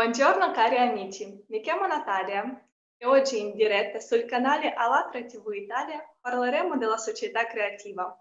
[0.00, 2.42] Buongiorno cari amici, mi chiamo Natalia
[2.96, 8.18] e oggi in diretta sul canale Alatra TV Italia parleremo della società creativa.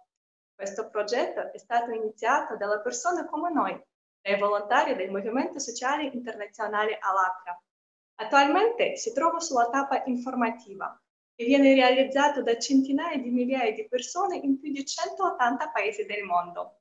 [0.53, 3.81] Questo progetto è stato iniziato dalle persone come noi,
[4.21, 7.57] dai volontari del Movimento Sociale Internazionale Alatra.
[8.15, 11.01] Attualmente si trova sulla tappa informativa
[11.33, 16.23] e viene realizzato da centinaia di migliaia di persone in più di 180 paesi del
[16.25, 16.78] mondo.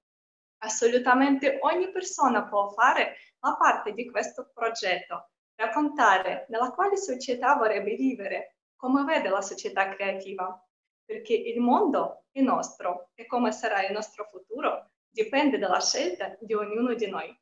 [0.59, 7.95] Assolutamente ogni persona può fare la parte di questo progetto, raccontare nella quale società vorrebbe
[7.95, 10.61] vivere, come vede la società creativa,
[11.05, 16.55] perché il mondo è nostro e come sarà il nostro futuro dipende dalla scelta di
[16.55, 17.37] ognuno di noi.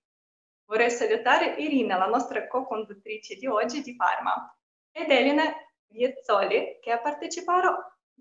[0.64, 4.56] Vorrei salutare Irina, la nostra co-conduttrice di oggi di Parma,
[4.90, 5.52] ed Elena
[5.88, 7.00] Viezzoli, che ha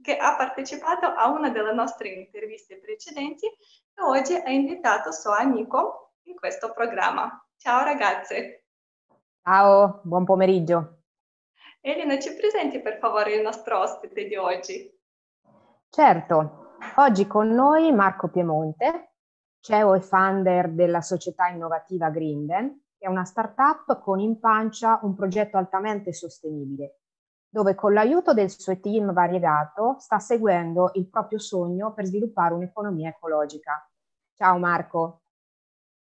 [0.01, 3.49] che ha partecipato a una delle nostre interviste precedenti
[4.03, 7.45] oggi ha invitato suo amico in questo programma.
[7.57, 8.65] Ciao ragazze.
[9.41, 11.03] Ciao, buon pomeriggio.
[11.81, 14.91] Elena, ci presenti per favore il nostro ospite di oggi?
[15.89, 19.13] Certo, oggi con noi Marco Piemonte,
[19.59, 25.15] CEO e founder della società innovativa Grinden, che è una startup con in pancia un
[25.15, 27.01] progetto altamente sostenibile
[27.55, 33.11] dove con l'aiuto del suo team variegato sta seguendo il proprio sogno per sviluppare un'economia
[33.11, 33.89] ecologica.
[34.33, 35.21] Ciao Marco.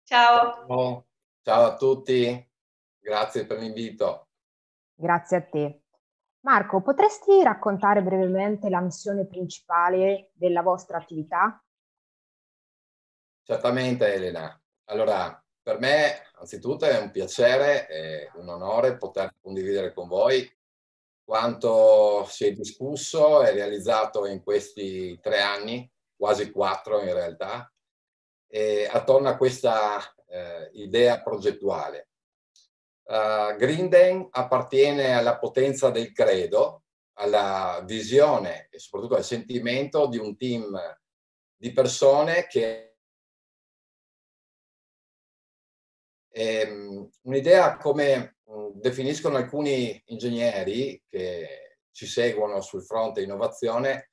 [0.01, 0.65] Ciao.
[0.65, 1.05] Ciao,
[1.41, 2.49] Ciao a tutti,
[2.97, 4.29] grazie per l'invito.
[4.93, 5.81] Grazie a te.
[6.45, 11.61] Marco, potresti raccontare brevemente la missione principale della vostra attività?
[13.43, 14.57] Certamente Elena.
[14.85, 20.49] Allora, per me anzitutto è un piacere e un onore poter condividere con voi
[21.31, 27.73] quanto si è discusso e realizzato in questi tre anni, quasi quattro in realtà,
[28.89, 29.97] attorno a questa
[30.27, 32.09] eh, idea progettuale.
[33.03, 36.83] Uh, Grinden appartiene alla potenza del credo,
[37.13, 40.77] alla visione e soprattutto al sentimento di un team
[41.55, 42.97] di persone che
[46.29, 48.39] ehm, un'idea come
[48.75, 54.11] definiscono alcuni ingegneri che ci seguono sul fronte innovazione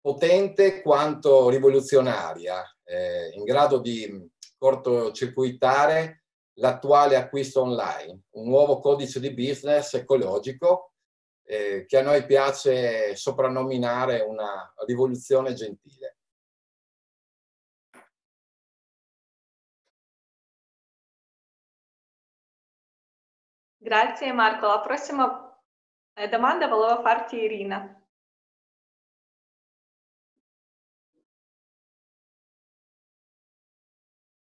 [0.00, 6.22] potente quanto rivoluzionaria, eh, in grado di cortocircuitare
[6.58, 10.92] l'attuale acquisto online, un nuovo codice di business ecologico
[11.44, 16.15] eh, che a noi piace soprannominare una rivoluzione gentile.
[23.86, 24.66] Grazie Marco.
[24.66, 25.56] La prossima
[26.14, 28.04] eh, domanda volevo farti Irina.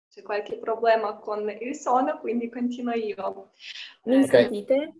[0.09, 3.51] C'è qualche problema con il suono, quindi continuo io.
[4.05, 4.29] Mi okay.
[4.29, 4.95] sentite?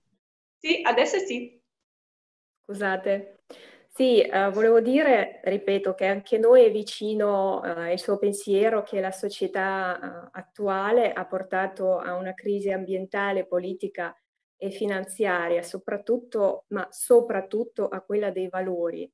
[0.59, 1.63] Sì, adesso sì.
[2.65, 3.36] Scusate.
[3.99, 9.01] Sì, eh, volevo dire, ripeto, che anche noi è vicino eh, il suo pensiero che
[9.01, 14.15] la società eh, attuale ha portato a una crisi ambientale, politica
[14.59, 19.11] e finanziaria, soprattutto, ma soprattutto a quella dei valori.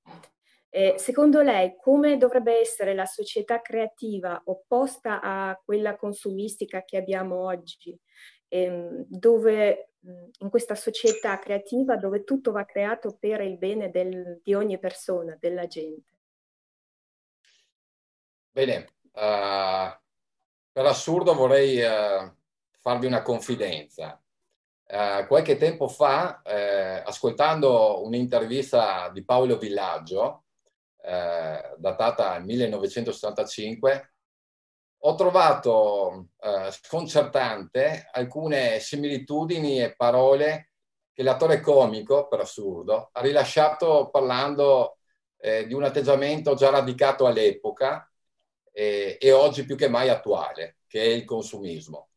[0.69, 7.44] Eh, secondo lei, come dovrebbe essere la società creativa opposta a quella consumistica che abbiamo
[7.44, 7.97] oggi,
[8.53, 9.93] ehm, dove
[10.39, 15.37] in questa società creativa dove tutto va creato per il bene del, di ogni persona,
[15.41, 16.11] della gente.
[18.51, 19.97] Bene, uh,
[20.71, 22.31] per assurdo vorrei uh,
[22.81, 24.21] farvi una confidenza.
[24.84, 30.45] Uh, qualche tempo fa, ascoltando un'intervista di Paolo Villaggio,
[31.01, 34.12] datata nel 1975,
[35.05, 40.71] ho trovato eh, sconcertante alcune similitudini e parole
[41.13, 44.99] che l'attore comico, per assurdo, ha rilasciato parlando
[45.39, 48.09] eh, di un atteggiamento già radicato all'epoca
[48.72, 52.09] eh, e oggi più che mai attuale, che è il consumismo.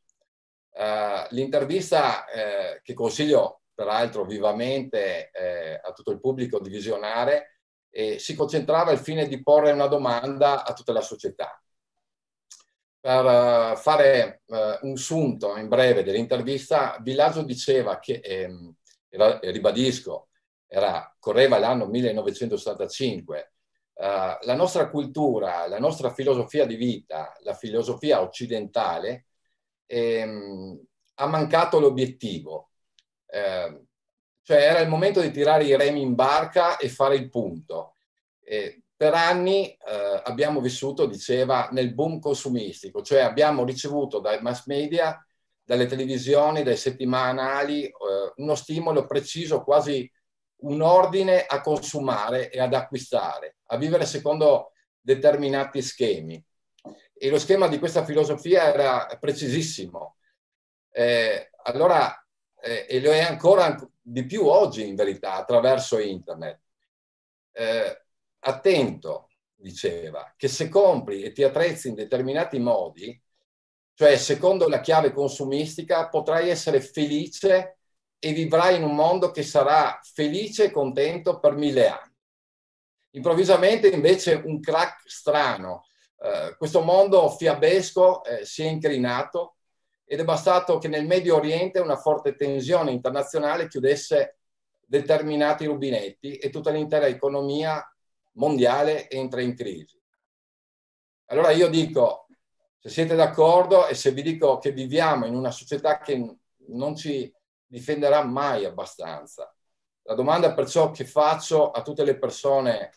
[0.75, 7.51] Uh, l'intervista eh, che consiglio peraltro vivamente eh, a tutto il pubblico di visionare
[8.17, 11.64] si concentrava al fine di porre una domanda a tutta la società
[13.05, 18.73] per uh, fare uh, un sunto in breve dell'intervista, Villaggio diceva che, ehm,
[19.09, 20.29] era, ribadisco,
[20.65, 23.51] era, correva l'anno 1985,
[23.93, 29.27] uh, eh, la nostra cultura, la nostra filosofia di vita, la filosofia occidentale,
[29.85, 32.71] ehm, ha mancato l'obiettivo.
[33.27, 33.85] Ehm,
[34.41, 37.93] cioè era il momento di tirare i remi in barca e fare il punto.
[38.41, 44.65] E per anni eh, abbiamo vissuto, diceva, nel boom consumistico, cioè abbiamo ricevuto dai mass
[44.65, 45.19] media
[45.63, 47.91] dalle televisioni, dai settimanali, eh,
[48.35, 50.09] uno stimolo preciso, quasi
[50.57, 56.43] un ordine a consumare e ad acquistare, a vivere secondo determinati schemi.
[57.17, 60.17] E lo schema di questa filosofia era precisissimo.
[60.91, 62.13] Eh, allora,
[62.61, 66.61] eh, e lo è ancora di più oggi in verità, attraverso internet.
[67.51, 68.04] Eh,
[68.45, 73.19] attento, diceva, che se compri e ti attrezzi in determinati modi,
[73.93, 77.77] cioè secondo la chiave consumistica, potrai essere felice
[78.19, 82.13] e vivrai in un mondo che sarà felice e contento per mille anni.
[83.11, 85.85] Improvvisamente invece un crack strano,
[86.19, 89.55] eh, questo mondo fiabesco eh, si è incrinato
[90.05, 94.37] ed è bastato che nel Medio Oriente una forte tensione internazionale chiudesse
[94.85, 97.83] determinati rubinetti e tutta l'intera economia
[98.35, 99.99] mondiale entra in crisi.
[101.25, 102.27] Allora io dico,
[102.77, 106.37] se siete d'accordo e se vi dico che viviamo in una società che
[106.67, 107.33] non ci
[107.65, 109.51] difenderà mai abbastanza,
[110.03, 112.91] la domanda perciò che faccio a tutte le persone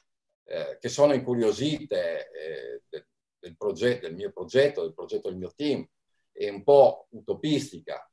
[0.44, 3.06] eh, che sono incuriosite eh, del,
[3.38, 5.87] del, progetto, del mio progetto, del progetto del mio team,
[6.31, 8.06] è un po' utopistica.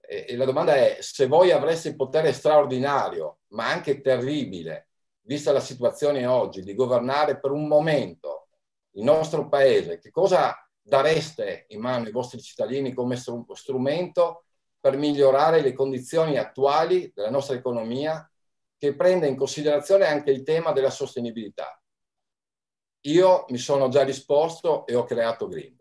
[0.00, 4.90] E, e la domanda è, se voi avreste il potere straordinario, ma anche terribile,
[5.24, 8.48] vista la situazione oggi, di governare per un momento
[8.92, 14.44] il nostro paese, che cosa dareste in mano ai vostri cittadini come strumento
[14.78, 18.28] per migliorare le condizioni attuali della nostra economia
[18.76, 21.80] che prenda in considerazione anche il tema della sostenibilità?
[23.06, 25.76] Io mi sono già risposto e ho creato Green.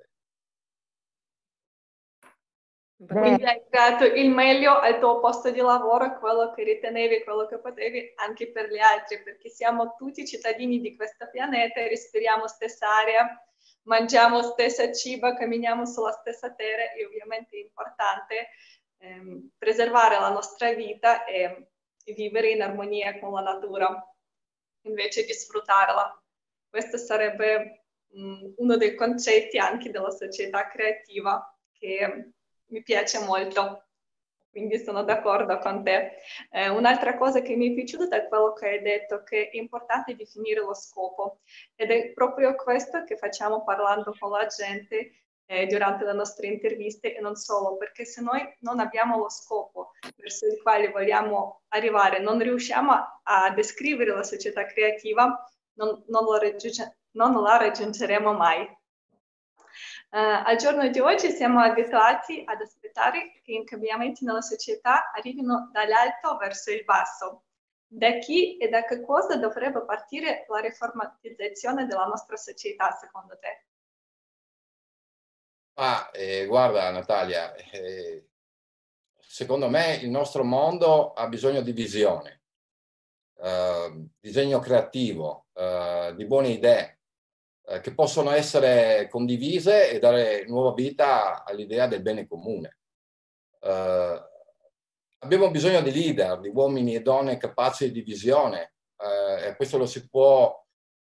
[3.08, 7.58] Quindi hai dato il meglio al tuo posto di lavoro, quello che ritenevi, quello che
[7.58, 13.44] potevi, anche per gli altri, perché siamo tutti cittadini di questo pianeta, respiriamo stessa aria,
[13.84, 18.50] mangiamo stessa cibo, camminiamo sulla stessa terra e ovviamente è importante
[19.00, 21.68] ehm, preservare la nostra vita e,
[22.04, 24.16] e vivere in armonia con la natura,
[24.86, 26.22] invece di sfruttarla.
[26.70, 32.34] Questo sarebbe mh, uno dei concetti anche della società creativa che
[32.74, 33.86] mi piace molto,
[34.50, 36.18] quindi sono d'accordo con te.
[36.50, 40.16] Eh, un'altra cosa che mi è piaciuta è quello che hai detto, che è importante
[40.16, 41.42] definire lo scopo
[41.76, 47.16] ed è proprio questo che facciamo parlando con la gente eh, durante le nostre interviste
[47.16, 52.20] e non solo, perché se noi non abbiamo lo scopo verso il quale vogliamo arrivare,
[52.20, 52.92] non riusciamo
[53.24, 58.68] a, descrivere la società creativa, non, non la raggiungeremo mai.
[60.14, 65.72] Uh, al giorno di oggi siamo abituati ad aspettare che i cambiamenti nella società arrivino
[65.72, 67.46] dall'alto verso il basso.
[67.88, 73.66] Da chi e da che cosa dovrebbe partire la riformatizzazione della nostra società, secondo te?
[75.80, 78.28] Ah, eh, guarda Natalia, eh,
[79.20, 82.44] secondo me il nostro mondo ha bisogno di visione,
[83.40, 86.93] eh, disegno creativo, eh, di buone idee,
[87.66, 92.78] eh, che possono essere condivise e dare nuova vita all'idea del bene comune.
[93.60, 94.22] Eh,
[95.20, 99.86] abbiamo bisogno di leader, di uomini e donne capaci di visione eh, e questo lo
[99.86, 100.62] si può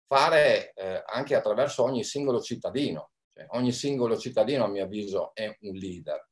[0.06, 3.10] fare eh, anche attraverso ogni singolo cittadino.
[3.32, 6.26] Cioè, ogni singolo cittadino, a mio avviso, è un leader.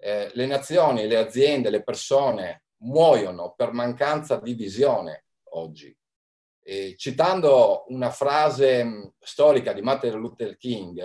[0.00, 5.96] Eh, le nazioni, le aziende, le persone muoiono per mancanza di visione oggi.
[6.70, 11.00] E citando una frase mm, storica di Martin Luther King,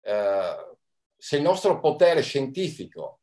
[0.00, 0.76] eh,
[1.16, 3.20] se il nostro potere scientifico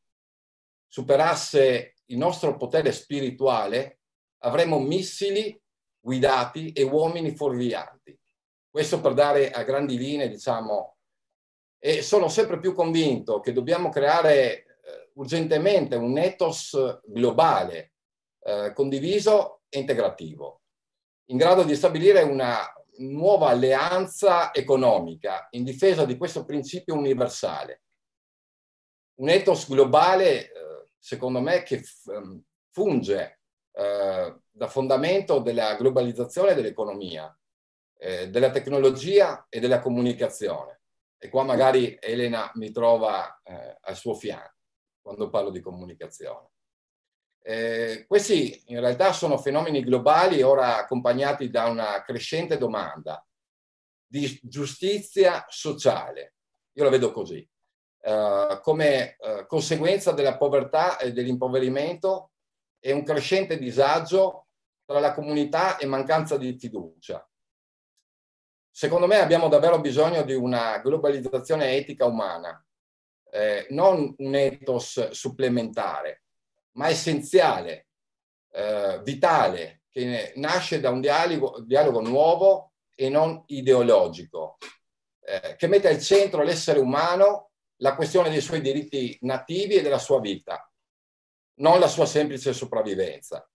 [0.88, 4.00] superasse il nostro potere spirituale,
[4.44, 5.62] avremmo missili
[6.00, 8.18] guidati e uomini fuorvianti.
[8.70, 10.96] Questo per dare a grandi linee, diciamo,
[11.78, 17.96] e sono sempre più convinto che dobbiamo creare eh, urgentemente un ethos globale,
[18.46, 20.60] eh, condiviso e integrativo
[21.25, 22.60] in grado di stabilire una
[22.98, 27.82] nuova alleanza economica in difesa di questo principio universale.
[29.15, 33.39] Un ethos globale, eh, secondo me, che ehm, funge
[33.72, 37.36] eh, da fondamento della globalizzazione dell'economia,
[37.98, 40.82] eh, della tecnologia e della comunicazione.
[41.18, 43.42] E qua magari Elena mi trova
[43.80, 44.58] al suo fianco
[45.01, 46.50] quando parlo di comunicazione.
[47.46, 53.26] Eh, questi in realtà sono fenomeni globali ora accompagnati da una crescente domanda
[54.06, 56.36] di giustizia sociale.
[56.74, 57.48] Io la vedo così.
[58.00, 62.32] Eh, come eh, conseguenza della povertà e dell'impoverimento
[62.80, 64.48] e un crescente disagio
[64.86, 67.28] tra la comunità e mancanza di fiducia.
[68.70, 72.64] Secondo me abbiamo davvero bisogno di una globalizzazione etica umana
[73.34, 76.26] eh, non un ethos supplementare,
[76.74, 77.88] ma essenziale,
[78.51, 84.58] eh, vitale, che nasce da un dialogo, dialogo nuovo e non ideologico,
[85.20, 90.00] eh, che mette al centro l'essere umano, la questione dei suoi diritti nativi e della
[90.00, 90.68] sua vita,
[91.56, 93.48] non la sua semplice sopravvivenza.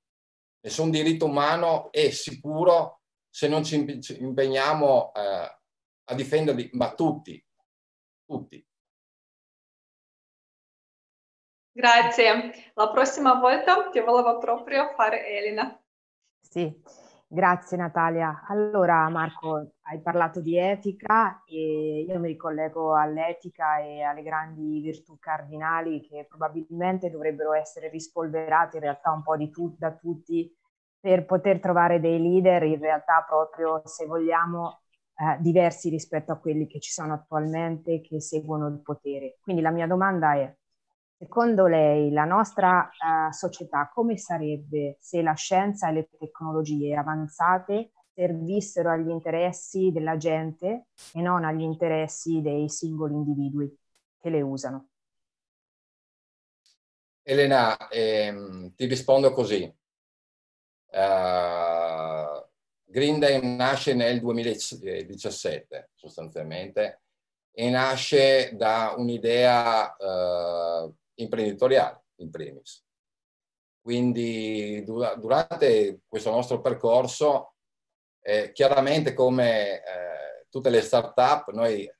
[0.60, 3.76] Nessun diritto umano è sicuro se non ci
[4.18, 5.58] impegniamo eh,
[6.04, 7.44] a difenderli, ma tutti,
[8.24, 8.67] tutti.
[11.78, 12.72] Grazie.
[12.74, 15.80] La prossima volta ti volevo proprio fare Elena.
[16.40, 16.82] Sì,
[17.28, 18.44] grazie Natalia.
[18.48, 25.18] Allora Marco, hai parlato di etica e io mi ricollego all'etica e alle grandi virtù
[25.20, 30.52] cardinali che probabilmente dovrebbero essere rispolverate in realtà un po' tu- da tutti
[30.98, 34.80] per poter trovare dei leader in realtà proprio se vogliamo
[35.14, 39.38] eh, diversi rispetto a quelli che ci sono attualmente che seguono il potere.
[39.40, 40.56] Quindi la mia domanda è,
[41.18, 47.90] secondo lei la nostra eh, società come sarebbe se la scienza e le tecnologie avanzate
[48.14, 53.76] servissero agli interessi della gente e non agli interessi dei singoli individui
[54.20, 54.88] che le usano?
[57.22, 59.62] Elena, ehm, ti rispondo così.
[60.90, 62.42] Uh,
[62.84, 67.02] Green Day nasce nel 2017 sostanzialmente
[67.52, 72.84] e nasce da un'idea uh, imprenditoriale in primis.
[73.80, 77.54] Quindi dura, durante questo nostro percorso,
[78.20, 81.90] eh, chiaramente come eh, tutte le start-up, noi,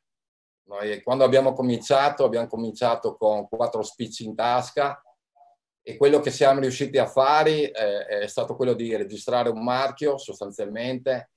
[0.68, 5.02] noi quando abbiamo cominciato, abbiamo cominciato con quattro spicci in tasca,
[5.82, 10.18] e quello che siamo riusciti a fare eh, è stato quello di registrare un marchio
[10.18, 11.30] sostanzialmente,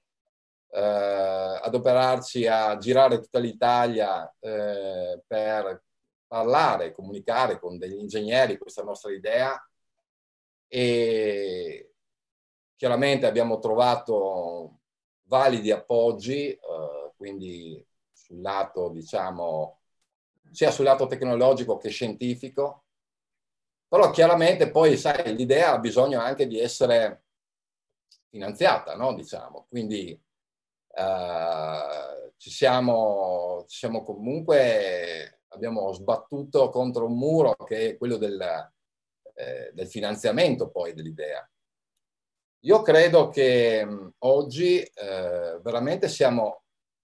[0.69, 5.81] eh, adoperarci a girare tutta l'Italia eh, per
[6.31, 9.61] parlare, comunicare con degli ingegneri questa nostra idea
[10.65, 11.91] e
[12.77, 14.79] chiaramente abbiamo trovato
[15.23, 19.81] validi appoggi, eh, quindi sul lato, diciamo,
[20.51, 22.85] sia sul lato tecnologico che scientifico,
[23.89, 27.25] però chiaramente poi, sai, l'idea ha bisogno anche di essere
[28.29, 29.13] finanziata, no?
[29.13, 29.65] Diciamo.
[29.67, 30.17] Quindi
[30.93, 38.41] eh, ci, siamo, ci siamo comunque, abbiamo sbattuto contro un muro che è quello del,
[39.33, 41.45] eh, del finanziamento poi dell'idea.
[42.63, 46.63] Io credo che mh, oggi eh, veramente siamo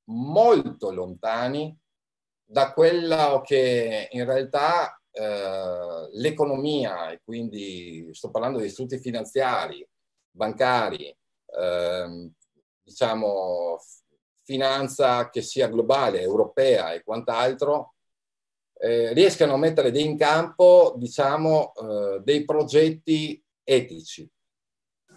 [0.10, 1.76] molto lontani
[2.50, 9.86] da quello che in realtà eh, l'economia, e quindi sto parlando di istituti finanziari,
[10.30, 12.32] bancari, eh,
[12.82, 13.80] diciamo
[14.44, 17.96] finanza che sia globale, europea e quant'altro,
[18.80, 24.30] eh, riescano a mettere in campo diciamo, eh, dei progetti etici.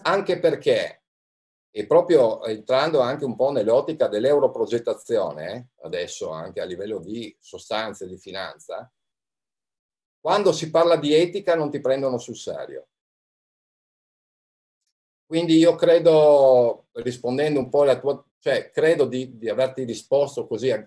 [0.03, 1.03] Anche perché,
[1.71, 8.19] e proprio entrando anche un po' nell'ottica dell'europrogettazione, adesso anche a livello di sostanze di
[8.19, 8.91] finanza,
[10.21, 12.89] quando si parla di etica non ti prendono sul serio.
[15.27, 20.71] Quindi io credo, rispondendo un po' alla tua, cioè credo di, di averti risposto così.
[20.71, 20.85] A.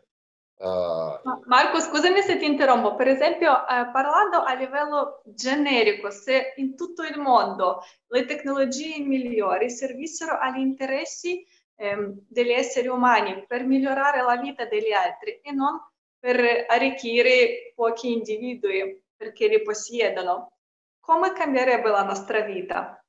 [1.46, 2.96] Marco, scusami se ti interrompo.
[2.96, 9.70] Per esempio, eh, parlando a livello generico, se in tutto il mondo le tecnologie migliori
[9.70, 11.46] servissero agli interessi
[11.76, 15.80] eh, degli esseri umani per migliorare la vita degli altri e non
[16.20, 20.54] per arricchire pochi individui perché li possiedono,
[21.00, 23.04] come cambierebbe la nostra vita?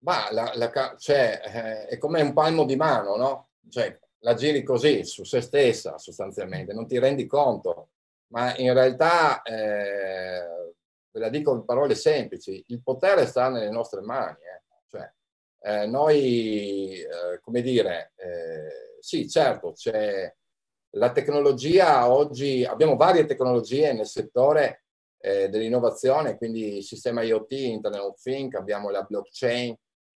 [0.00, 3.48] Ma la, la, cioè, eh, è come un palmo di mano, no?
[3.68, 7.90] Cioè, la giri così su se stessa sostanzialmente, non ti rendi conto,
[8.28, 10.74] ma in realtà, eh,
[11.10, 14.36] ve la dico in parole semplici, il potere sta nelle nostre mani.
[14.42, 14.62] Eh.
[14.88, 15.12] Cioè,
[15.60, 20.32] eh, noi, eh, come dire, eh, sì, certo, c'è
[20.92, 24.84] la tecnologia oggi, abbiamo varie tecnologie nel settore
[25.20, 29.76] eh, dell'innovazione, quindi sistema IoT, Internet of Things, abbiamo la blockchain,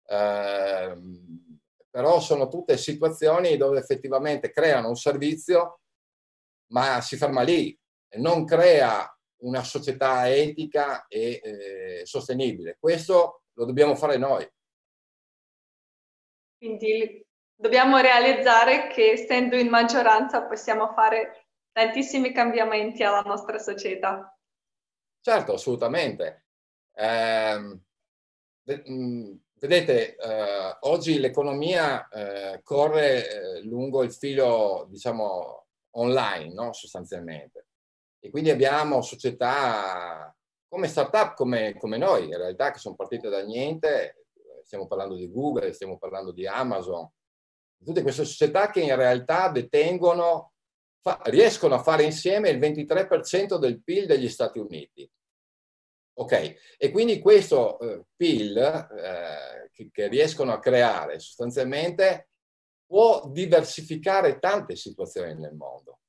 [0.07, 1.48] ehm,
[1.91, 5.81] però sono tutte situazioni dove effettivamente creano un servizio,
[6.73, 7.77] ma si ferma lì,
[8.17, 12.77] non crea una società etica e eh, sostenibile.
[12.79, 14.49] Questo lo dobbiamo fare noi.
[16.57, 24.37] Quindi dobbiamo realizzare che essendo in maggioranza possiamo fare tantissimi cambiamenti alla nostra società.
[25.21, 26.47] Certo, assolutamente.
[26.93, 27.81] Eh,
[29.61, 36.73] vedete, eh, oggi l'economia eh, corre eh, lungo il filo, diciamo, online, no?
[36.73, 37.67] sostanzialmente.
[38.21, 40.35] E quindi abbiamo società
[40.69, 44.27] come startup come, come noi, in realtà che sono partite da niente,
[44.65, 47.11] stiamo parlando di Google, stiamo parlando di Amazon,
[47.83, 50.53] tutte queste società che in realtà detengono,
[51.01, 55.11] fa, riescono a fare insieme il 23% del PIL degli Stati Uniti.
[56.21, 62.31] Ok, e quindi questo eh, PIL eh, che, che riescono a creare sostanzialmente
[62.85, 66.01] può diversificare tante situazioni nel mondo.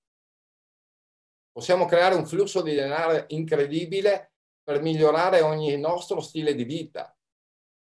[1.52, 4.32] Possiamo creare un flusso di denaro incredibile
[4.64, 7.16] per migliorare ogni nostro stile di vita,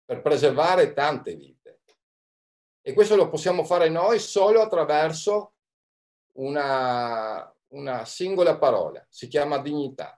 [0.04, 1.80] per preservare tante vite.
[2.80, 5.54] E questo lo possiamo fare noi solo attraverso
[6.36, 10.16] una, una singola parola, si chiama dignità.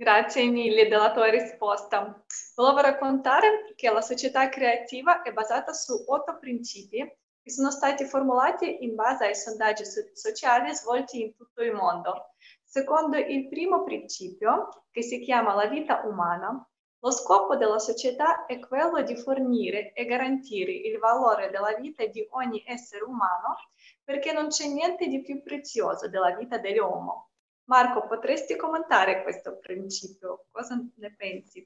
[0.00, 2.24] Grazie mille della tua risposta.
[2.54, 7.00] Volevo raccontare che la società creativa è basata su otto principi
[7.42, 12.30] che sono stati formulati in base ai sondaggi sociali svolti in tutto il mondo.
[12.64, 16.66] Secondo il primo principio, che si chiama la vita umana,
[17.00, 22.26] lo scopo della società è quello di fornire e garantire il valore della vita di
[22.30, 23.54] ogni essere umano
[24.02, 27.29] perché non c'è niente di più prezioso della vita dell'uomo.
[27.70, 30.46] Marco, potresti commentare questo principio?
[30.50, 31.64] Cosa ne pensi?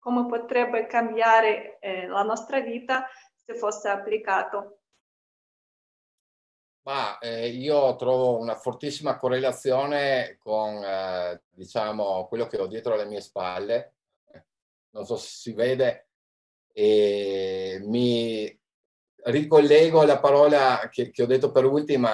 [0.00, 3.06] Come potrebbe cambiare eh, la nostra vita
[3.44, 4.80] se fosse applicato?
[6.82, 13.06] Ma eh, io trovo una fortissima correlazione con, eh, diciamo, quello che ho dietro alle
[13.06, 13.94] mie spalle.
[14.90, 16.08] Non so se si vede,
[16.72, 18.60] e mi
[19.26, 22.12] ricollego la parola che, che ho detto per ultima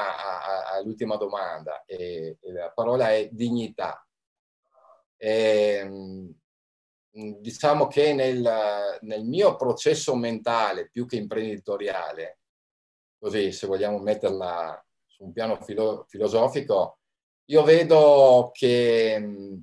[0.83, 4.05] all'ultima domanda, e, e la parola è dignità.
[5.17, 6.35] E, ehm,
[7.41, 12.41] diciamo che nel, nel, mio processo mentale, più che imprenditoriale,
[13.19, 16.99] così se vogliamo metterla su un piano filo, filosofico,
[17.47, 19.61] io vedo che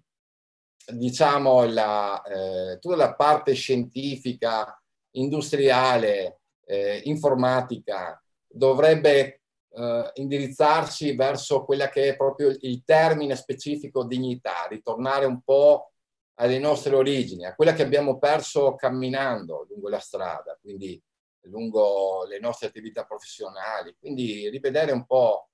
[0.93, 4.81] diciamo la, eh, tutta la parte scientifica,
[5.15, 6.38] industriale,
[6.69, 15.25] eh, informatica dovrebbe eh, indirizzarsi verso quella che è proprio il termine specifico dignità, ritornare
[15.25, 15.93] un po'
[16.35, 21.01] alle nostre origini, a quella che abbiamo perso camminando lungo la strada, quindi
[21.43, 25.49] lungo le nostre attività professionali, quindi rivedere un po'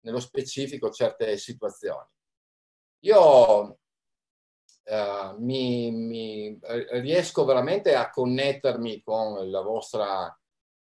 [0.00, 2.06] nello specifico certe situazioni.
[3.00, 3.78] Io
[4.84, 6.58] eh, mi, mi,
[7.00, 10.38] riesco veramente a connettermi con la vostra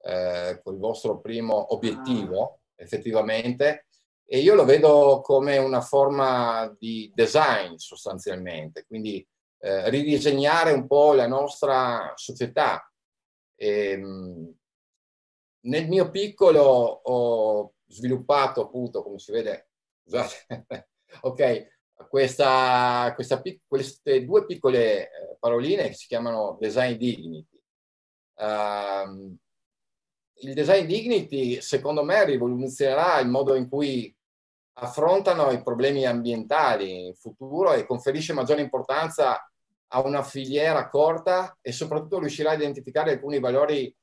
[0.04, 2.84] eh, col vostro primo obiettivo, ah.
[2.84, 3.88] effettivamente,
[4.26, 9.28] e io lo vedo come una forma di design sostanzialmente, quindi
[9.60, 12.90] eh, ridisegnare un po' la nostra società.
[13.56, 14.56] E, ehm,
[15.64, 19.70] nel mio piccolo ho sviluppato appunto, come si vede,
[20.04, 20.46] scusate,
[21.22, 21.68] ok,
[22.08, 27.60] questa, questa, queste due piccole eh, paroline che si chiamano design dignity.
[28.36, 29.38] Uh,
[30.42, 34.14] il design dignity, secondo me, rivoluzionerà il modo in cui
[34.74, 39.40] affrontano i problemi ambientali in futuro e conferisce maggiore importanza
[39.94, 43.94] a una filiera corta e soprattutto riuscirà a identificare alcuni valori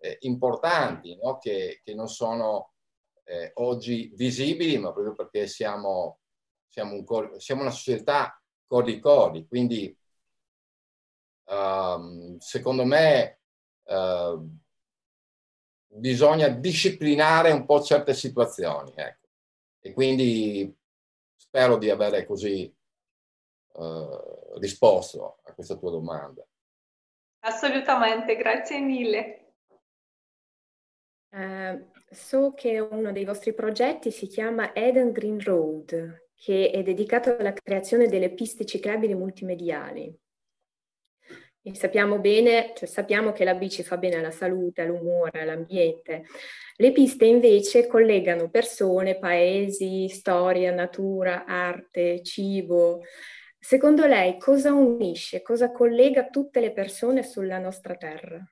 [0.00, 1.38] eh, importanti no?
[1.38, 2.72] che, che, non sono
[3.24, 6.20] eh, oggi visibili, ma proprio perché siamo,
[6.68, 9.46] siamo, un, siamo una società codi-codi.
[9.48, 9.96] Quindi,
[11.46, 13.40] um, secondo me,
[13.84, 14.58] uh,
[15.92, 18.92] bisogna disciplinare un po' certe situazioni.
[18.94, 19.28] Ecco.
[19.80, 20.74] E quindi
[21.34, 22.72] spero di avere così
[23.72, 26.46] uh, risposto a questa tua domanda.
[27.40, 29.36] Assolutamente, grazie mille.
[31.30, 37.36] Uh, so che uno dei vostri progetti si chiama Eden Green Road, che è dedicato
[37.36, 40.14] alla creazione delle piste ciclabili multimediali.
[41.62, 46.24] E sappiamo bene, cioè sappiamo che la bici fa bene alla salute, all'umore, all'ambiente.
[46.76, 53.02] Le piste invece collegano persone, paesi, storia, natura, arte, cibo.
[53.58, 58.42] Secondo lei cosa unisce, cosa collega tutte le persone sulla nostra terra?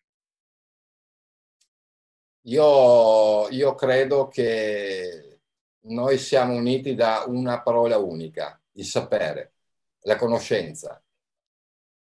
[2.42, 5.40] Io, io credo che
[5.84, 9.54] noi siamo uniti da una parola unica, il sapere,
[10.00, 11.02] la conoscenza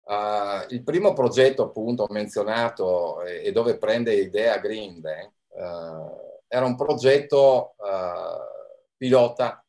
[0.09, 6.77] Uh, il primo progetto appunto menzionato e, e dove prende idea Green uh, era un
[6.77, 9.63] progetto uh, pilota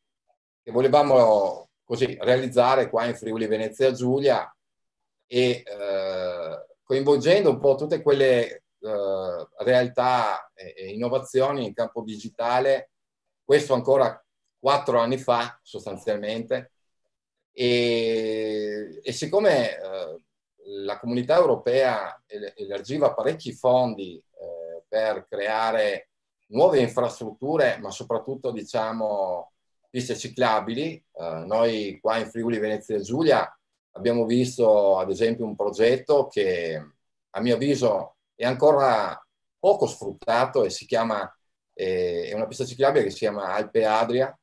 [0.62, 4.50] che volevamo così realizzare qua in Friuli Venezia Giulia
[5.26, 5.62] e
[6.82, 8.64] coinvolgendo un po' tutte quelle
[9.58, 12.92] realtà e, e, innovazioni in campo digitale,
[13.44, 14.24] questo ancora
[14.58, 16.72] quattro anni fa sostanzialmente.
[17.52, 20.20] E, e siccome eh,
[20.84, 26.10] la comunità europea elargiva parecchi fondi eh, per creare
[26.48, 29.52] nuove infrastrutture, ma soprattutto diciamo
[29.88, 33.52] piste ciclabili, eh, noi qua in Friuli Venezia Giulia
[33.92, 36.76] abbiamo visto ad esempio un progetto che
[37.30, 39.20] a mio avviso è ancora
[39.58, 41.32] poco sfruttato e si chiama,
[41.74, 44.34] eh, è una pista ciclabile che si chiama Alpe Adria,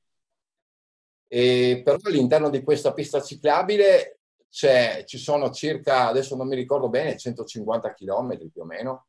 [1.29, 4.16] e però all'interno di questa pista ciclabile
[4.49, 9.07] ci sono circa, adesso non mi ricordo bene, 150 km più o meno,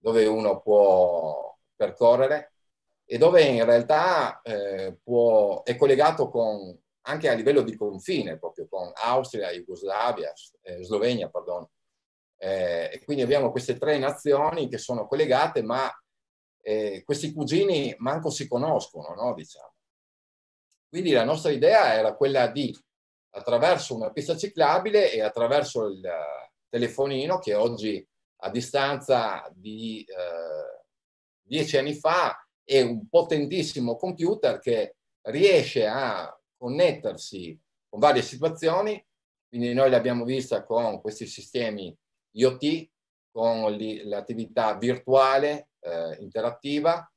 [0.00, 2.52] dove uno può percorrere
[3.04, 8.68] e dove in realtà eh, può, è collegato con, anche a livello di confine, proprio
[8.68, 11.70] con Austria, Jugoslavia, eh, Slovenia, perdono.
[12.36, 15.90] Eh, e quindi abbiamo queste tre nazioni che sono collegate, ma
[16.60, 19.32] eh, questi cugini manco si conoscono, no?
[19.34, 19.72] diciamo.
[20.88, 22.76] Quindi la nostra idea era quella di,
[23.30, 26.00] attraverso una pista ciclabile e attraverso il
[26.68, 28.06] telefonino che oggi
[28.40, 30.84] a distanza di eh,
[31.42, 34.96] dieci anni fa è un potentissimo computer che
[35.28, 39.02] riesce a connettersi con varie situazioni,
[39.48, 41.96] quindi noi l'abbiamo vista con questi sistemi
[42.32, 42.88] IoT,
[43.30, 47.10] con l'attività virtuale eh, interattiva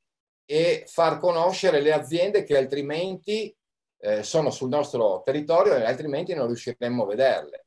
[0.46, 3.54] e far conoscere le aziende che altrimenti
[4.02, 7.66] eh, sono sul nostro territorio e altrimenti non riusciremmo a vederle.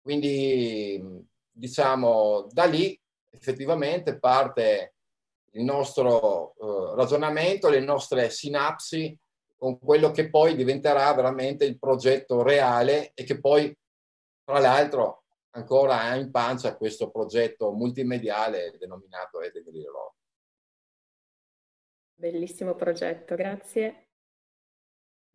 [0.00, 1.02] Quindi,
[1.50, 2.98] diciamo, da lì
[3.30, 4.94] effettivamente parte
[5.52, 9.16] il nostro eh, ragionamento, le nostre sinapsi
[9.56, 13.74] con quello che poi diventerà veramente il progetto reale e che poi,
[14.44, 20.12] tra l'altro, ancora ha in pancia questo progetto multimediale denominato Edegri Rock.
[22.16, 24.13] Bellissimo progetto, grazie.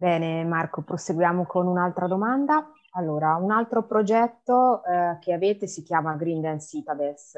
[0.02, 2.72] Bene Marco, proseguiamo con un'altra domanda.
[2.92, 7.36] Allora, un altro progetto eh, che avete si chiama Green Dance Citadels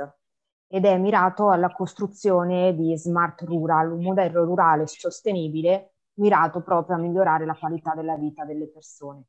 [0.67, 6.99] ed è mirato alla costruzione di smart rural, un modello rurale sostenibile mirato proprio a
[6.99, 9.23] migliorare la qualità della vita delle persone.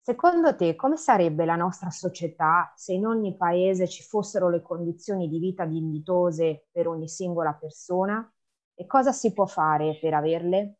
[0.00, 5.28] Secondo te, come sarebbe la nostra società se in ogni paese ci fossero le condizioni
[5.28, 8.26] di vita dignitose per ogni singola persona?
[8.74, 10.77] E cosa si può fare per averle?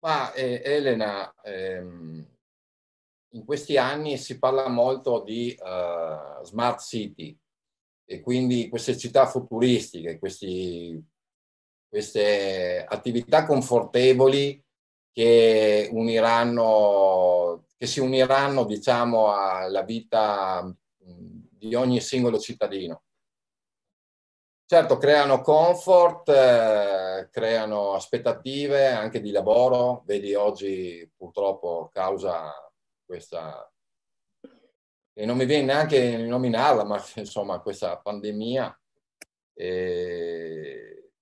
[0.00, 2.24] Ma eh, Elena, ehm,
[3.32, 7.36] in questi anni si parla molto di uh, smart city
[8.04, 10.98] e quindi queste città futuristiche, questi,
[11.88, 14.62] queste attività confortevoli
[15.10, 23.02] che uniranno, che si uniranno diciamo alla vita di ogni singolo cittadino.
[24.70, 30.02] Certo, creano comfort, eh, creano aspettative anche di lavoro.
[30.04, 32.52] Vedi oggi purtroppo causa
[33.02, 33.66] questa,
[35.14, 38.78] e non mi viene neanche nominarla, ma insomma questa pandemia,
[39.54, 41.12] eh,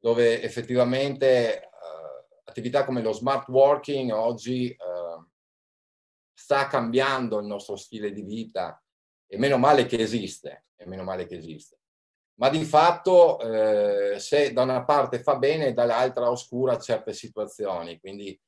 [0.00, 1.68] dove effettivamente eh,
[2.42, 4.76] attività come lo smart working oggi eh,
[6.34, 8.82] sta cambiando il nostro stile di vita
[9.28, 11.78] e meno male che esiste, e meno male che esiste
[12.38, 17.98] ma di fatto eh, se da una parte fa bene, dall'altra oscura certe situazioni.
[17.98, 18.38] Quindi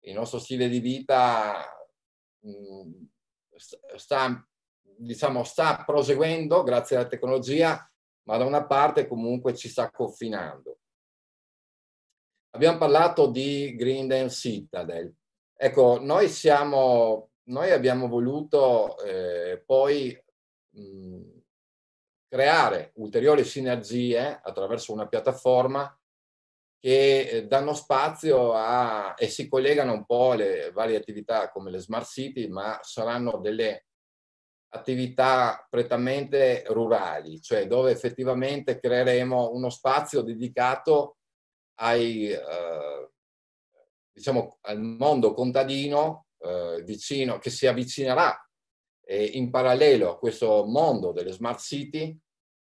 [0.00, 1.66] il nostro stile di vita
[2.46, 2.92] mm,
[3.96, 4.48] sta,
[4.80, 7.90] diciamo, sta proseguendo grazie alla tecnologia,
[8.24, 10.78] ma da una parte comunque ci sta confinando.
[12.54, 15.14] Abbiamo parlato di Green Citadel.
[15.54, 20.18] Ecco, noi siamo, noi abbiamo voluto eh, poi
[20.70, 21.36] mh, mm,
[22.28, 25.98] creare ulteriori sinergie attraverso una piattaforma
[26.78, 31.78] che eh, danno spazio a, e si collegano un po' alle varie attività come le
[31.78, 33.86] smart city, ma saranno delle
[34.68, 41.16] attività prettamente rurali, cioè dove effettivamente creeremo uno spazio dedicato
[41.80, 43.10] ai, eh,
[44.12, 48.45] diciamo, al mondo contadino eh, vicino, che si avvicinerà
[49.08, 52.18] eh, in parallelo a questo mondo delle smart city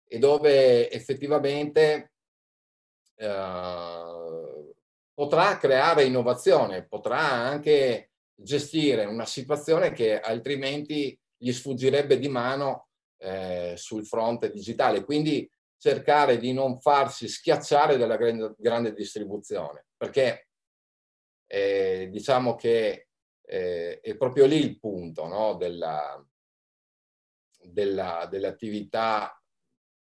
[0.07, 2.13] e dove effettivamente
[3.15, 4.73] eh,
[5.13, 13.73] potrà creare innovazione, potrà anche gestire una situazione che altrimenti gli sfuggirebbe di mano eh,
[13.75, 15.03] sul fronte digitale.
[15.03, 20.47] Quindi cercare di non farsi schiacciare dalla grande, grande distribuzione, perché
[21.47, 23.08] eh, diciamo che
[23.49, 26.23] eh, è proprio lì il punto no, della,
[27.63, 29.41] della, dell'attività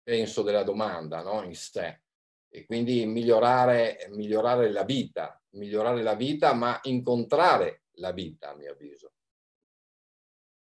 [0.02, 1.44] penso, della domanda no?
[1.44, 2.02] in sé.
[2.48, 8.72] e quindi migliorare, migliorare la vita, migliorare la vita, ma incontrare la vita, a mio
[8.72, 9.12] avviso.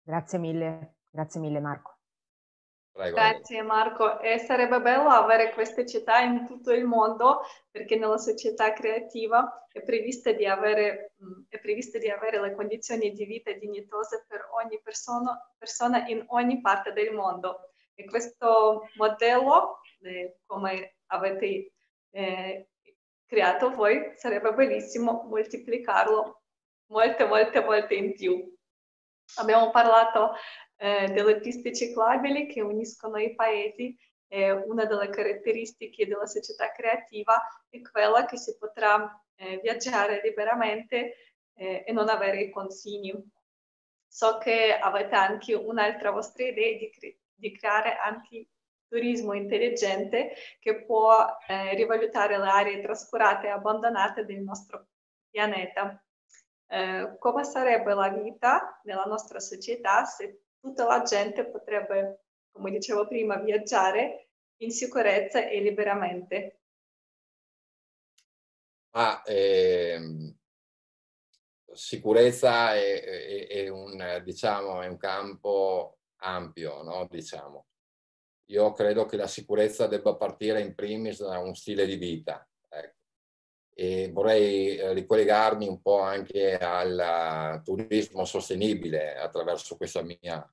[0.01, 1.96] Grazie mille, grazie mille Marco.
[2.97, 3.15] Prego.
[3.15, 8.73] Grazie Marco, e sarebbe bello avere queste città in tutto il mondo perché nella società
[8.73, 11.13] creativa è prevista di avere,
[11.47, 16.59] è prevista di avere le condizioni di vita dignitose per ogni persona, persona in ogni
[16.59, 17.69] parte del mondo.
[17.93, 21.73] E questo modello, eh, come avete
[22.09, 22.69] eh,
[23.27, 26.41] creato voi, sarebbe bellissimo moltiplicarlo
[26.87, 28.55] molte, molte volte in più.
[29.35, 30.33] Abbiamo parlato
[30.77, 33.97] eh, delle piste ciclabili che uniscono i paesi.
[34.29, 41.13] Eh, una delle caratteristiche della società creativa è quella che si potrà eh, viaggiare liberamente
[41.59, 43.11] e non avere i confini.
[44.07, 48.49] So che avete anche un'altra vostra idea di, cre- di creare anche
[48.87, 54.87] turismo intelligente che può eh, rivalutare le aree trascurate e abbandonate del nostro
[55.29, 56.01] pianeta.
[56.69, 63.07] Eh, come sarebbe la vita nella nostra società se tutta la gente potrebbe, come dicevo
[63.07, 66.59] prima, viaggiare in sicurezza e liberamente.
[68.91, 70.35] Ah, ehm,
[71.71, 77.07] sicurezza è, è, è, un, diciamo, è un campo ampio, no?
[77.09, 77.67] diciamo.
[78.49, 82.47] Io credo che la sicurezza debba partire in primis da un stile di vita.
[82.69, 82.95] Ecco.
[83.73, 90.49] E vorrei eh, ricollegarmi un po' anche al turismo sostenibile attraverso questa mia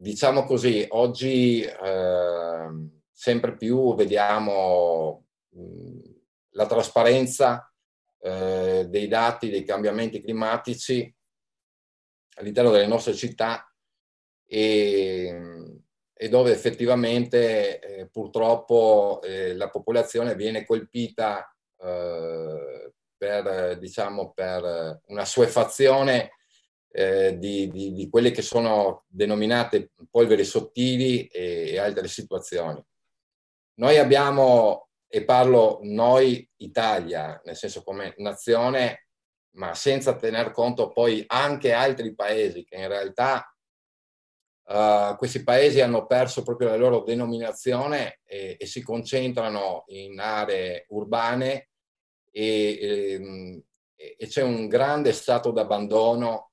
[0.00, 2.68] diciamo così, oggi eh,
[3.12, 5.26] sempre più vediamo
[6.52, 7.70] la trasparenza
[8.18, 11.14] eh, dei dati dei cambiamenti climatici
[12.36, 13.70] all'interno delle nostre città
[14.46, 15.80] e,
[16.14, 25.26] e dove effettivamente eh, purtroppo eh, la popolazione viene colpita eh, per, diciamo, per una
[25.26, 26.30] suefazione
[26.92, 32.84] eh, di, di, di, quelle che sono denominate polveri sottili e, e altre situazioni.
[33.74, 39.06] Noi abbiamo, e parlo noi Italia, nel senso come nazione,
[39.52, 43.52] ma senza tener conto poi anche altri paesi che in realtà
[44.64, 50.86] uh, questi paesi hanno perso proprio la loro denominazione e, e si concentrano in aree
[50.90, 51.70] urbane
[52.30, 56.49] e, e, e c'è un grande stato d'abbandono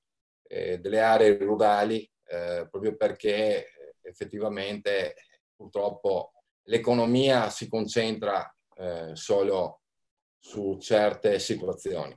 [0.48, 5.14] eh, delle aree rurali eh, proprio perché eh, effettivamente
[5.54, 6.32] purtroppo
[6.64, 9.82] l'economia si concentra eh, solo
[10.38, 12.16] su certe situazioni.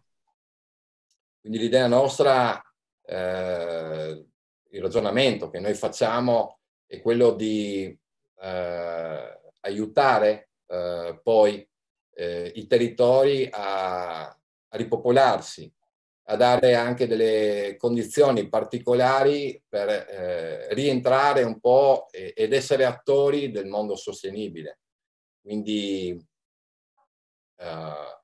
[1.39, 2.61] Quindi l'idea nostra,
[3.03, 4.25] eh,
[4.69, 7.97] il ragionamento che noi facciamo è quello di
[8.41, 10.49] eh, aiutare
[11.21, 11.67] poi
[12.15, 15.69] i territori a, a ripopolarsi,
[16.25, 23.65] a dare anche delle condizioni particolari per eh, rientrare un po' ed essere attori del
[23.65, 24.79] mondo sostenibile.
[25.41, 26.09] Quindi
[27.57, 28.19] eh,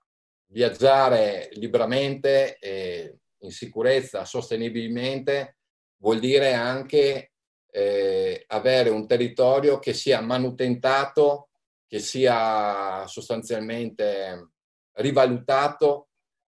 [0.47, 5.57] viaggiare liberamente e in sicurezza, sostenibilmente,
[5.97, 7.31] vuol dire anche
[7.69, 11.49] eh, avere un territorio che sia manutentato,
[11.88, 14.51] che sia sostanzialmente
[14.93, 16.06] rivalutato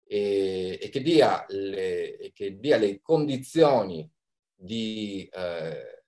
[0.08, 4.10] e, e, che, dia le, che, dia le, condizioni
[4.54, 6.04] di eh,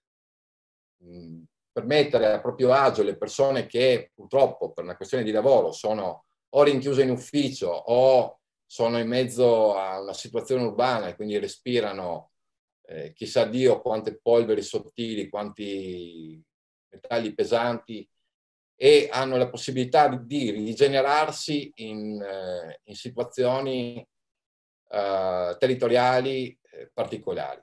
[1.71, 6.63] permettere a proprio agio le persone che purtroppo per una questione di lavoro sono o
[6.63, 12.31] rinchiuse in ufficio o sono in mezzo a una situazione urbana e quindi respirano
[12.87, 16.41] eh, chissà Dio quante polveri sottili, quanti
[16.91, 18.07] metalli pesanti
[18.81, 24.07] e hanno la possibilità di rigenerarsi in, eh, in situazioni
[24.87, 27.61] uh, territoriali eh, particolari.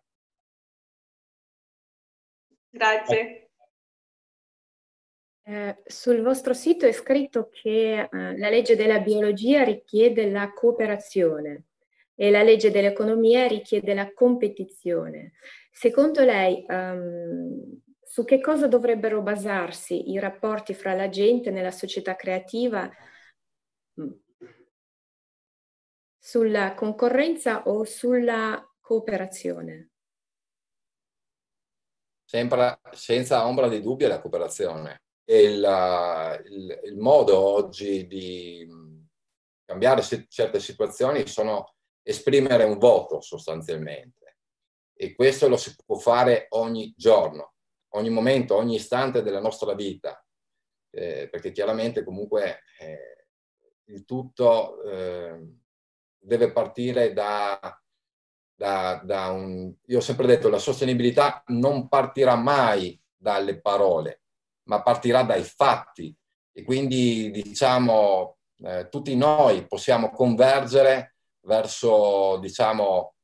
[2.69, 3.49] Grazie.
[5.43, 11.69] Eh, sul vostro sito è scritto che eh, la legge della biologia richiede la cooperazione
[12.15, 15.33] e la legge dell'economia richiede la competizione.
[15.71, 17.81] Secondo lei, um,
[18.17, 22.91] su che cosa dovrebbero basarsi i rapporti fra la gente nella società creativa?
[24.01, 24.11] Mm.
[26.17, 29.91] Sulla concorrenza o sulla cooperazione?
[32.25, 35.03] Sempre, senza ombra di dubbio la cooperazione.
[35.27, 35.59] Il,
[36.47, 38.67] il, il modo oggi di
[39.67, 44.39] cambiare certe situazioni sono esprimere un voto sostanzialmente
[44.95, 47.56] e questo lo si può fare ogni giorno
[47.97, 50.21] ogni momento, ogni istante della nostra vita.
[50.97, 53.27] eh, perché chiaramente comunque eh,
[53.89, 55.39] il tutto eh,
[56.19, 57.61] deve partire da,
[58.55, 59.73] da, da un...
[59.87, 64.23] Io ho sempre detto, la sostenibilità non partirà mai dalle parole,
[64.65, 66.17] ma partirà dai fatti.
[66.53, 73.16] E quindi, diciamo, eh, tutti noi possiamo convergere verso, diciamo,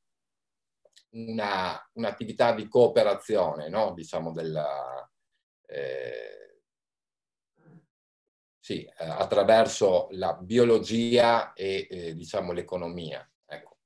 [1.13, 3.93] una, un'attività di cooperazione, no?
[3.93, 5.09] diciamo, della,
[5.65, 6.43] eh,
[8.63, 13.29] sì, eh, attraverso la biologia e eh, diciamo, l'economia.
[13.45, 13.77] Ecco.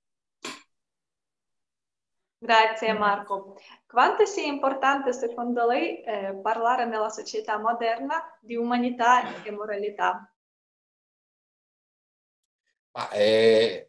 [2.37, 3.57] Grazie Marco.
[3.87, 10.31] Quanto sia importante secondo lei eh, parlare nella società moderna di umanità e moralità?
[12.91, 13.86] Ma è,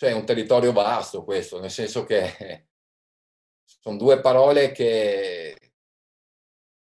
[0.00, 2.68] cioè, è un territorio vasto questo, nel senso che
[3.62, 5.74] sono due parole che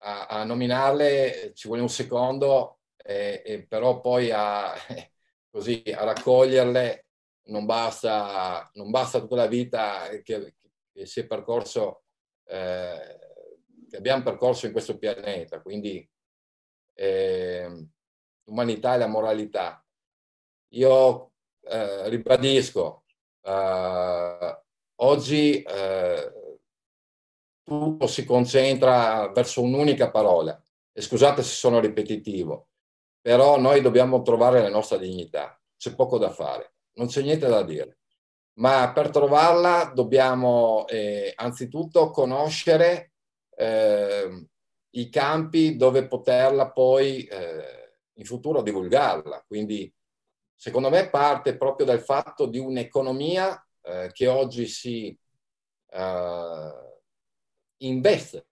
[0.03, 4.73] a, a nominarle ci vuole un secondo, e, e però poi a,
[5.51, 7.07] così, a raccoglierle
[7.47, 10.55] non basta, non basta tutta la vita che,
[10.93, 12.03] che si è percorso,
[12.45, 13.19] eh,
[13.89, 15.61] che abbiamo percorso in questo pianeta.
[15.61, 16.09] Quindi
[16.93, 17.87] eh,
[18.45, 19.85] l'umanità e la moralità.
[20.69, 21.32] Io
[21.63, 23.03] eh, ribadisco,
[23.41, 24.61] eh,
[24.95, 26.33] oggi eh,
[27.63, 30.61] tutto si concentra verso un'unica parola.
[30.95, 32.67] E scusate se sono ripetitivo,
[33.19, 35.59] però noi dobbiamo trovare la nostra dignità.
[35.75, 37.97] C'è poco da fare, non c'è niente da dire.
[38.59, 43.13] Ma per trovarla dobbiamo eh, anzitutto conoscere
[43.55, 44.47] eh,
[44.91, 49.43] i campi dove poterla poi eh, in futuro divulgarla.
[49.47, 49.91] Quindi
[50.55, 55.17] secondo me parte proprio dal fatto di un'economia eh, che oggi si
[55.91, 56.93] uh,
[57.77, 58.47] investe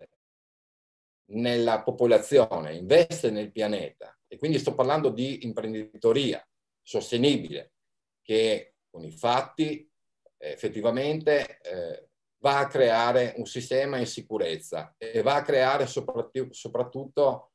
[1.32, 4.18] nella popolazione, investe nel pianeta.
[4.28, 6.46] E quindi sto parlando di imprenditoria
[6.82, 7.74] sostenibile
[8.22, 9.90] che con i fatti
[10.38, 12.10] effettivamente eh,
[12.40, 17.52] va a creare un sistema in sicurezza e va a creare soprattutto, soprattutto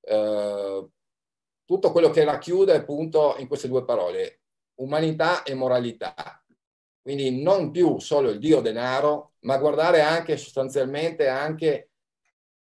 [0.00, 0.88] eh,
[1.68, 4.40] tutto quello che racchiude appunto in queste due parole,
[4.76, 6.42] umanità e moralità.
[7.02, 11.90] Quindi non più solo il Dio denaro, ma guardare anche sostanzialmente anche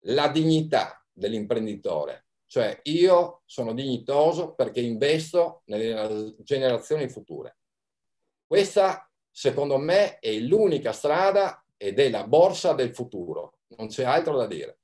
[0.05, 2.27] la dignità dell'imprenditore.
[2.45, 7.57] Cioè io sono dignitoso perché investo nelle generazioni future.
[8.47, 13.57] Questa, secondo me, è l'unica strada ed è la borsa del futuro.
[13.75, 14.79] Non c'è altro da dire.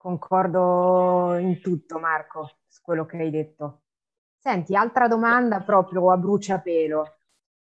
[0.00, 3.82] Concordo in tutto, Marco, su quello che hai detto.
[4.38, 7.18] Senti, altra domanda proprio a bruciapelo.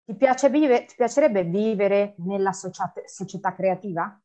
[0.04, 4.22] Ti, piace vive, ti piacerebbe vivere nella società creativa?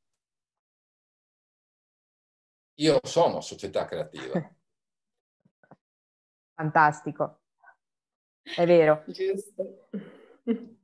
[2.80, 4.50] Io sono società creativa.
[6.54, 7.42] Fantastico.
[8.42, 9.04] È vero.
[9.06, 9.88] Giusto.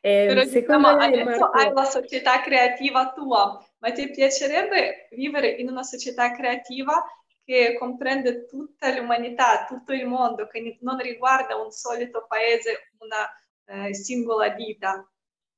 [0.00, 1.44] Eh, Però diciamo, adesso Marco...
[1.52, 7.04] hai la società creativa tua, ti piacerebbe vivere in una società creativa
[7.44, 13.94] che comprende tutta l'umanità, tutto il mondo, che non riguarda un solito paese, una eh,
[13.94, 15.08] singola vita,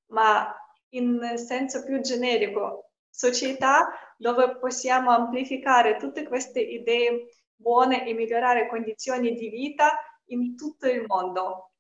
[0.08, 0.54] ma
[0.90, 9.34] in senso più generico, società dove possiamo amplificare tutte queste idee buone e migliorare condizioni
[9.34, 11.72] di vita in tutto il mondo.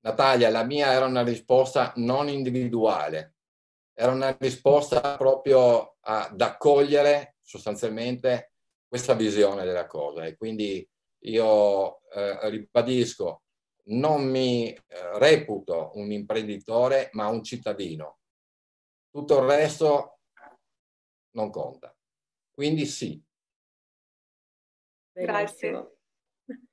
[0.00, 3.34] Natalia, la mia era una risposta non individuale,
[3.94, 8.52] era una risposta proprio ad accogliere sostanzialmente
[8.86, 10.88] questa visione della cosa e quindi
[11.24, 13.42] io eh, ribadisco,
[13.84, 14.78] non mi eh,
[15.18, 18.18] reputo un imprenditore ma un cittadino.
[19.10, 20.18] Tutto il resto
[21.32, 21.94] non conta.
[22.50, 23.22] Quindi sì.
[25.12, 25.96] Grazie.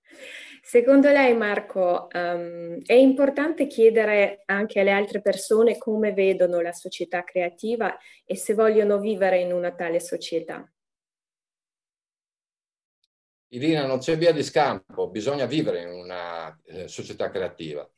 [0.68, 7.24] Secondo lei, Marco, um, è importante chiedere anche alle altre persone come vedono la società
[7.24, 10.70] creativa e se vogliono vivere in una tale società?
[13.54, 17.90] Irina, non c'è via di scampo, bisogna vivere in una eh, società creativa.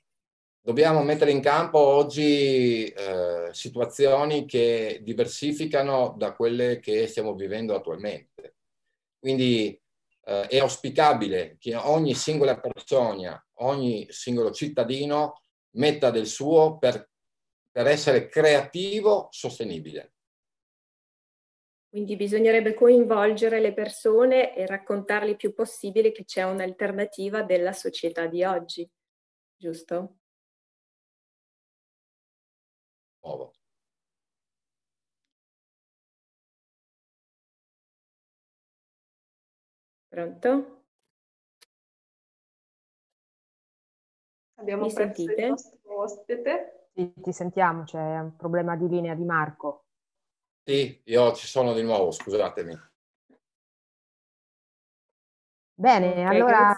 [0.62, 8.58] Dobbiamo mettere in campo oggi eh, situazioni che diversificano da quelle che stiamo vivendo attualmente.
[9.18, 9.76] Quindi
[10.30, 17.10] eh, è auspicabile che ogni singola persona, ogni singolo cittadino metta del suo per,
[17.72, 20.14] per essere creativo, sostenibile.
[21.90, 28.28] Quindi bisognerebbe coinvolgere le persone e raccontargli il più possibile che c'è un'alternativa della società
[28.28, 28.88] di oggi,
[29.58, 30.18] giusto?
[33.24, 33.59] Nuovo.
[40.10, 40.82] Pronto?
[44.56, 45.42] Abbiamo Mi sentite?
[45.42, 46.90] il nostro ospite.
[46.94, 49.86] Sì, ti sentiamo, c'è un problema di linea di Marco.
[50.64, 52.78] Sì, io ci sono di nuovo, scusatemi.
[55.76, 56.76] Bene, allora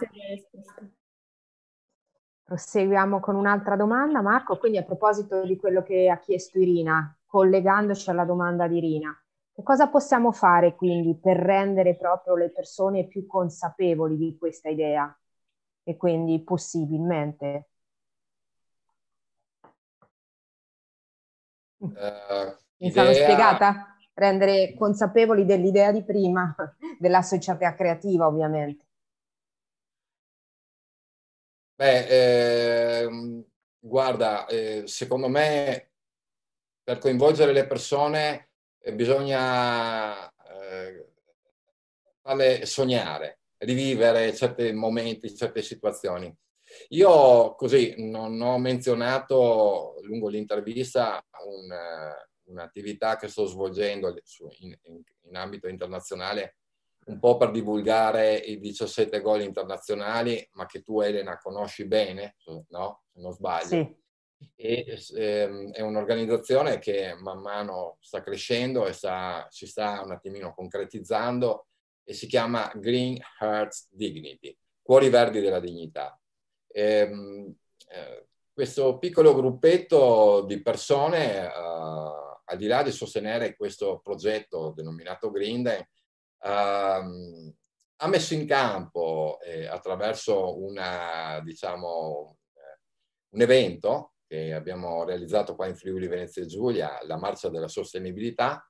[2.44, 4.58] proseguiamo con un'altra domanda, Marco.
[4.58, 9.21] Quindi a proposito di quello che ha chiesto Irina, collegandoci alla domanda di Irina,
[9.54, 15.14] che cosa possiamo fare quindi per rendere proprio le persone più consapevoli di questa idea
[15.84, 17.68] e quindi possibilmente
[21.78, 23.86] Eh, Mi sono idea- spiegata?
[24.14, 26.54] Rendere consapevoli dell'idea di prima,
[26.98, 28.84] della società creativa ovviamente.
[31.74, 33.44] Beh, ehm,
[33.80, 35.90] guarda, eh, secondo me
[36.84, 38.51] per coinvolgere le persone eh,
[38.94, 41.06] bisogna eh,
[42.20, 46.34] farle sognare, rivivere certi momenti, certe situazioni.
[46.90, 54.08] Io così non ho menzionato lungo l'intervista un, eh, un'attività che sto svolgendo
[54.60, 56.56] in, in- in ambito internazionale
[57.04, 62.36] un po' per divulgare i 17 gol internazionali, ma che tu Elena conosci bene,
[62.68, 63.02] no?
[63.12, 63.66] Se non sbaglio.
[63.66, 63.96] Sì,
[64.54, 70.54] E, ehm, è un'organizzazione che man mano sta crescendo e sta- si sta un attimino
[70.54, 71.66] concretizzando
[72.04, 76.18] e si chiama Green Hearts Dignity, Cuori Verdi della Dignità.
[76.68, 77.54] Ehm,
[77.88, 85.30] eh, questo piccolo gruppetto di persone, eh, al di là di sostenere questo progetto denominato
[85.30, 87.54] Green ehm,
[87.96, 92.80] ha messo in campo eh, attraverso una, diciamo, eh,
[93.30, 98.66] un evento che abbiamo realizzato qua in Friuli Venezia Giulia, la Marcia della Sostenibilità,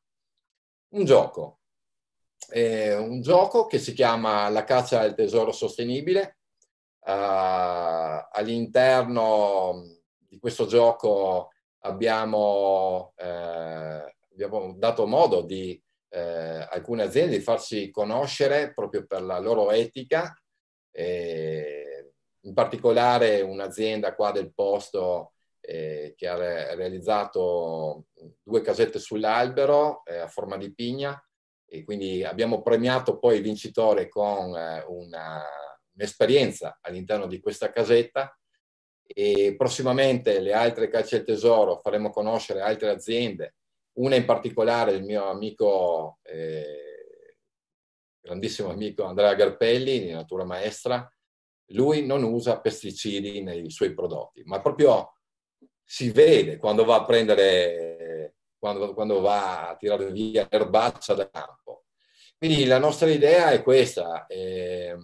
[0.94, 1.60] un gioco.
[2.50, 6.38] Eh, un gioco che si chiama La caccia al tesoro sostenibile.
[7.04, 9.84] Uh, all'interno
[10.16, 11.50] di questo gioco
[11.84, 19.38] abbiamo, eh, abbiamo dato modo di eh, alcune aziende di farsi conoscere proprio per la
[19.38, 20.36] loro etica,
[20.94, 25.31] in particolare un'azienda qua del posto
[25.64, 28.06] eh, che ha re- realizzato
[28.42, 31.20] due casette sull'albero eh, a forma di pigna
[31.64, 35.42] e quindi abbiamo premiato poi il vincitore con eh, una,
[35.94, 38.36] un'esperienza all'interno di questa casetta.
[39.04, 43.56] E prossimamente le altre cacce al tesoro faremo conoscere altre aziende.
[43.94, 47.36] Una in particolare del mio amico, eh,
[48.20, 51.10] grandissimo amico Andrea Garpelli di Natura Maestra,
[51.72, 55.14] lui non usa pesticidi nei suoi prodotti, ma proprio
[55.92, 61.84] si vede quando va a prendere, quando, quando va a tirare via l'erbaccia da campo.
[62.38, 64.96] Quindi la nostra idea è questa, eh,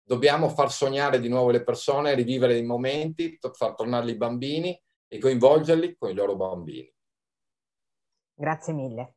[0.00, 5.18] dobbiamo far sognare di nuovo le persone, rivivere i momenti, far tornare i bambini e
[5.18, 6.94] coinvolgerli con i loro bambini.
[8.34, 9.14] Grazie mille.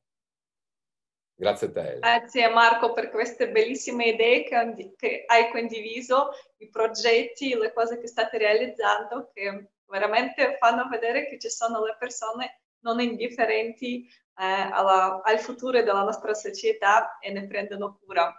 [1.35, 1.97] Grazie a te.
[1.99, 8.07] Grazie Marco per queste bellissime idee che, che, hai condiviso, i progetti, le cose che
[8.07, 15.21] state realizzando, che veramente fanno vedere che ci sono le persone non indifferenti eh, alla,
[15.23, 18.33] al futuro della nostra società e ne prendono cura.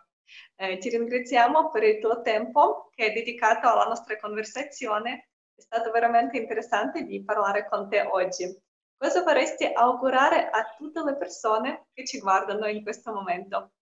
[0.56, 5.28] Eh, ti ringraziamo per il tuo tempo che hai dedicato alla nostra conversazione.
[5.54, 8.44] È stato veramente interessante di parlare con te oggi.
[8.96, 13.72] Cosa vorresti augurare a tutte le persone che ci guardano in questo momento?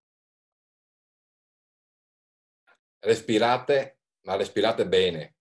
[2.99, 5.37] Respirate, ma respirate bene.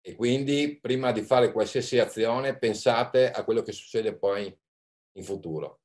[0.00, 4.56] E quindi prima di fare qualsiasi azione pensate a quello che succede poi
[5.12, 5.80] in futuro.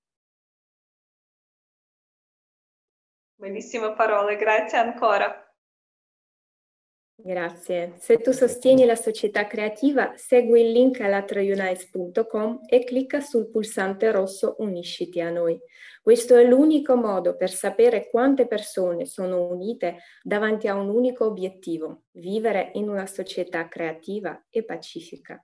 [3.35, 5.42] Bellissime parole, grazie ancora.
[7.25, 7.93] Grazie.
[7.99, 14.55] Se tu sostieni la società creativa, segui il link alatraunites.com e clicca sul pulsante rosso
[14.57, 15.57] Unisciti a noi.
[16.01, 22.03] Questo è l'unico modo per sapere quante persone sono unite davanti a un unico obiettivo,
[22.11, 25.41] vivere in una società creativa e pacifica.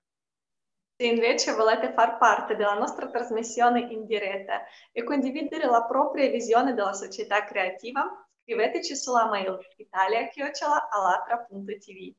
[0.98, 6.74] Se invece volete far parte della nostra trasmissione in diretta e condividere la propria visione
[6.74, 8.04] della società creativa,
[8.50, 12.16] scriveteci sulla mail italia.alatra.tv.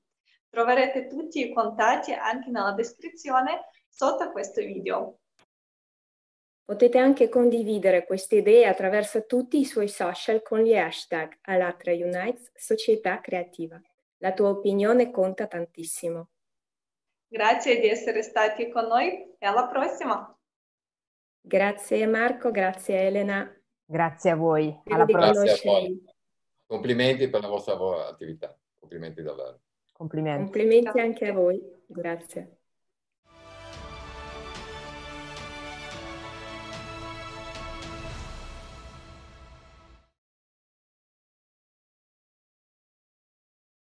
[0.49, 5.19] Troverete tutti i contatti anche nella descrizione sotto questo video.
[6.65, 12.53] Potete anche condividere queste idee attraverso tutti i suoi social con gli hashtag Alatra Unites
[12.55, 13.81] Società Creativa.
[14.19, 16.29] La tua opinione conta tantissimo.
[17.27, 20.33] Grazie di essere stati con noi e alla prossima.
[21.41, 23.53] Grazie Marco, grazie Elena.
[23.85, 24.81] Grazie a voi.
[24.85, 25.73] Alla prossima.
[26.71, 29.59] Complimenti per la vostra attività, complimenti davvero.
[29.91, 30.45] Complimenti.
[30.45, 32.60] Complimenti anche a voi, grazie.